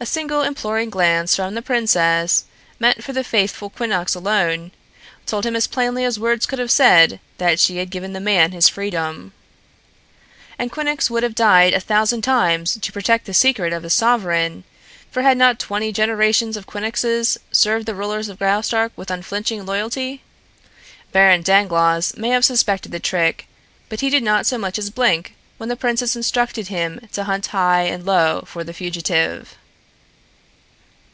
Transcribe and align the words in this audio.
A 0.00 0.06
single 0.06 0.42
imploring 0.42 0.90
glance 0.90 1.34
from 1.34 1.54
the 1.56 1.60
princess, 1.60 2.44
meant 2.78 3.02
for 3.02 3.12
the 3.12 3.24
faithful 3.24 3.68
Quinnox 3.68 4.14
alone, 4.14 4.70
told 5.26 5.44
him 5.44 5.56
as 5.56 5.66
plainly 5.66 6.04
as 6.04 6.20
words 6.20 6.46
could 6.46 6.60
have 6.60 6.70
said 6.70 7.18
that 7.38 7.58
she 7.58 7.78
had 7.78 7.90
given 7.90 8.12
the 8.12 8.20
man 8.20 8.52
his 8.52 8.68
freedom. 8.68 9.32
And 10.56 10.70
Quinnox 10.70 11.10
would 11.10 11.24
have 11.24 11.34
died 11.34 11.74
a 11.74 11.80
thousand 11.80 12.22
times 12.22 12.78
to 12.80 12.92
protect 12.92 13.24
the 13.26 13.34
secret 13.34 13.72
of 13.72 13.82
his 13.82 13.92
sovereign, 13.92 14.62
for 15.10 15.22
had 15.22 15.36
not 15.36 15.58
twenty 15.58 15.90
generations 15.90 16.56
of 16.56 16.68
Quinnoxes 16.68 17.36
served 17.50 17.84
the 17.86 17.94
rulers 17.96 18.28
of 18.28 18.38
Graustark 18.38 18.92
with 18.94 19.10
unflinching 19.10 19.66
loyalty? 19.66 20.22
Baron 21.10 21.42
Dangloss 21.42 22.16
may 22.16 22.28
have 22.28 22.44
suspected 22.44 22.92
the 22.92 23.00
trick, 23.00 23.48
but 23.88 23.98
he 23.98 24.10
did 24.10 24.22
not 24.22 24.46
so 24.46 24.58
much 24.58 24.78
as 24.78 24.90
blink 24.90 25.34
when 25.56 25.68
the 25.68 25.74
princess 25.74 26.14
instructed 26.14 26.68
him 26.68 27.00
to 27.14 27.24
hunt 27.24 27.46
high 27.48 27.82
and 27.82 28.06
low 28.06 28.44
for 28.46 28.62
the 28.62 28.72
fugitive. 28.72 29.56